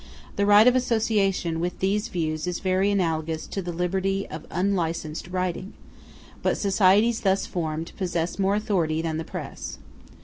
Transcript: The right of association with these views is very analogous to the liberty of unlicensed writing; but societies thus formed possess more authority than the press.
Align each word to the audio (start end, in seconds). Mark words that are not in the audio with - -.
The 0.35 0.47
right 0.47 0.65
of 0.67 0.75
association 0.75 1.59
with 1.59 1.77
these 1.77 2.07
views 2.07 2.47
is 2.47 2.57
very 2.59 2.89
analogous 2.89 3.45
to 3.45 3.61
the 3.61 3.71
liberty 3.71 4.27
of 4.31 4.47
unlicensed 4.49 5.27
writing; 5.27 5.73
but 6.41 6.57
societies 6.57 7.21
thus 7.21 7.45
formed 7.45 7.91
possess 7.97 8.39
more 8.39 8.55
authority 8.55 9.03
than 9.03 9.17
the 9.17 9.23
press. 9.23 9.77